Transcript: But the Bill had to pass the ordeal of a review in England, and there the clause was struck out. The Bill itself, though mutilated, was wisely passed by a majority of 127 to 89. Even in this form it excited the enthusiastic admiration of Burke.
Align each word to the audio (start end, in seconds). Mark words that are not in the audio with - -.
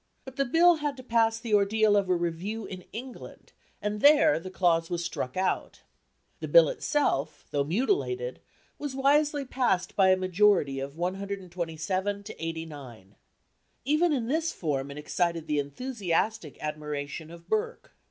But 0.25 0.35
the 0.35 0.45
Bill 0.45 0.77
had 0.77 0.97
to 0.97 1.03
pass 1.03 1.37
the 1.37 1.53
ordeal 1.53 1.95
of 1.95 2.09
a 2.09 2.15
review 2.15 2.65
in 2.65 2.85
England, 2.91 3.53
and 3.83 4.01
there 4.01 4.39
the 4.39 4.49
clause 4.49 4.89
was 4.89 5.05
struck 5.05 5.37
out. 5.37 5.83
The 6.39 6.47
Bill 6.47 6.69
itself, 6.69 7.45
though 7.51 7.63
mutilated, 7.63 8.41
was 8.79 8.95
wisely 8.95 9.45
passed 9.45 9.95
by 9.95 10.09
a 10.09 10.17
majority 10.17 10.79
of 10.79 10.97
127 10.97 12.23
to 12.23 12.43
89. 12.43 13.15
Even 13.85 14.11
in 14.11 14.25
this 14.27 14.51
form 14.51 14.89
it 14.89 14.97
excited 14.97 15.45
the 15.45 15.59
enthusiastic 15.59 16.57
admiration 16.63 17.29
of 17.29 17.47
Burke. 17.47 17.91